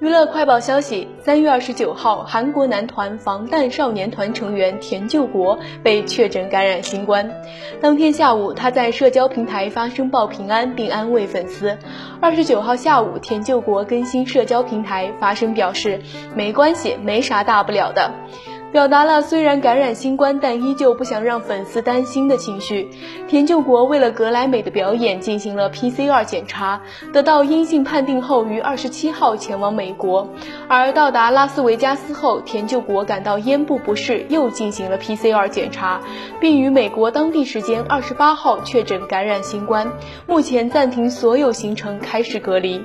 [0.00, 7.30] 娱乐快报消息：三月二十九号，韩国男团防弹少年团成员田救国被确诊感染新冠。
[7.82, 11.76] 当天下午，他在社交平台发声报平安，并安慰粉丝。
[12.18, 16.00] 二十九号下午，田救国更新社交平台发声表示
[16.34, 18.10] ：“没关系，没啥大不了的。”
[18.72, 22.88] 表达了虽然感染新冠，但依旧不想让粉丝担心的情绪。
[23.26, 26.80] 田柾国为了格莱美的表演进行了 PCR 检查，
[27.12, 30.28] 得到阴性判定后，于二十七号前往美国。
[30.68, 36.00] 而到达拉斯维加斯后，田柾国感到咽部不适，又进行了 PCR 检查，
[36.40, 39.90] 并于美国当地时间二十八号确诊感染新冠，
[40.28, 42.80] 目前暂停所有行程，开始隔离。